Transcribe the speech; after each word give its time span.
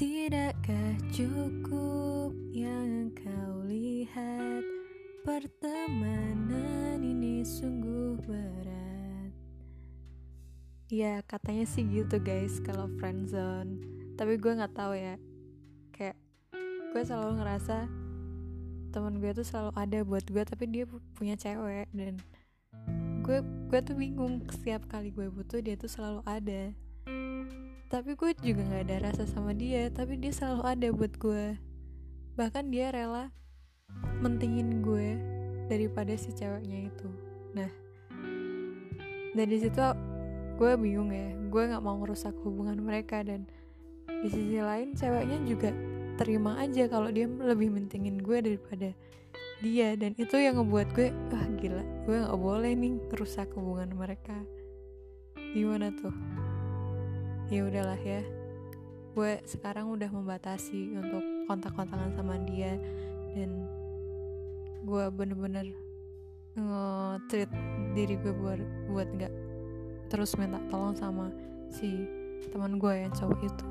Tidakkah 0.00 0.96
cukup 1.12 2.32
yang 2.56 3.12
kau 3.12 3.68
lihat? 3.68 4.64
Pertemanan 5.28 7.04
ini 7.04 7.44
sungguh 7.44 8.16
berat. 8.24 9.28
Ya 10.88 11.20
katanya 11.28 11.68
sih 11.68 11.84
gitu 11.84 12.16
guys 12.16 12.64
kalau 12.64 12.88
friendzone 12.96 13.84
Tapi 14.16 14.40
gue 14.40 14.56
gak 14.56 14.72
tahu 14.72 14.96
ya. 14.96 15.20
Kayak 15.92 16.16
gue 16.96 17.02
selalu 17.04 17.44
ngerasa 17.44 17.84
temen 18.96 19.20
gue 19.20 19.36
tuh 19.36 19.44
selalu 19.44 19.70
ada 19.76 20.00
buat 20.00 20.24
gue 20.24 20.42
tapi 20.48 20.64
dia 20.64 20.88
punya 21.12 21.36
cewek. 21.36 21.92
Dan 21.92 22.16
gue 23.20 23.44
gue 23.68 23.80
tuh 23.84 24.00
bingung 24.00 24.48
setiap 24.48 24.80
kali 24.88 25.12
gue 25.12 25.28
butuh 25.28 25.60
dia 25.60 25.76
tuh 25.76 25.92
selalu 25.92 26.24
ada 26.24 26.72
tapi 27.90 28.14
gue 28.14 28.30
juga 28.38 28.62
nggak 28.62 28.82
ada 28.86 28.96
rasa 29.10 29.26
sama 29.26 29.50
dia 29.50 29.90
tapi 29.90 30.14
dia 30.14 30.30
selalu 30.30 30.62
ada 30.62 30.88
buat 30.94 31.12
gue. 31.18 31.58
Bahkan 32.38 32.70
dia 32.70 32.94
rela 32.94 33.34
mentingin 34.22 34.78
gue 34.78 35.18
daripada 35.66 36.14
si 36.14 36.30
ceweknya 36.30 36.86
itu. 36.86 37.10
Nah 37.58 37.66
dari 39.34 39.56
situ 39.58 39.82
gue 40.54 40.70
bingung 40.78 41.10
ya. 41.10 41.34
Gue 41.50 41.66
nggak 41.66 41.82
mau 41.82 41.98
ngerusak 41.98 42.30
hubungan 42.46 42.78
mereka 42.78 43.26
dan 43.26 43.50
di 44.06 44.30
sisi 44.30 44.62
lain 44.62 44.94
ceweknya 44.94 45.42
juga 45.42 45.74
terima 46.14 46.62
aja 46.62 46.86
kalau 46.86 47.10
dia 47.10 47.26
lebih 47.26 47.74
mentingin 47.74 48.22
gue 48.22 48.38
daripada 48.38 48.94
dia. 49.66 49.98
Dan 49.98 50.14
itu 50.14 50.38
yang 50.38 50.62
ngebuat 50.62 50.94
gue 50.94 51.10
wah 51.34 51.46
gila. 51.58 51.82
Gue 52.06 52.22
nggak 52.22 52.38
boleh 52.38 52.70
nih 52.70 53.02
merusak 53.10 53.50
hubungan 53.58 53.90
mereka. 53.98 54.38
Gimana 55.34 55.90
tuh 55.90 56.14
ya 57.50 57.66
udahlah 57.66 57.98
ya. 57.98 58.22
Gue 59.10 59.42
sekarang 59.42 59.90
udah 59.90 60.06
membatasi 60.06 60.94
untuk 60.94 61.20
kontak-kontakan 61.50 62.14
sama 62.14 62.38
dia 62.46 62.78
dan 63.34 63.66
gue 64.86 65.04
bener-bener 65.12 65.74
nge-treat 66.54 67.50
diri 67.94 68.14
gue 68.18 68.32
buat 68.34 68.60
buat 68.90 69.08
nggak 69.12 69.34
terus 70.10 70.34
minta 70.34 70.58
tolong 70.66 70.94
sama 70.94 71.30
si 71.70 72.06
teman 72.50 72.78
gue 72.78 73.06
yang 73.06 73.12
cowok 73.14 73.40
itu 73.46 73.66